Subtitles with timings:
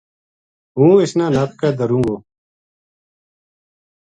[0.75, 2.15] ہوں اس نا نپ کے دھروں گو